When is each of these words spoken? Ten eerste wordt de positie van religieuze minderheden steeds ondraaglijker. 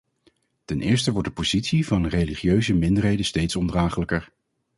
Ten 0.65 0.81
eerste 0.81 1.11
wordt 1.11 1.27
de 1.27 1.33
positie 1.33 1.87
van 1.87 2.07
religieuze 2.07 2.73
minderheden 2.73 3.25
steeds 3.25 3.55
ondraaglijker. 3.55 4.31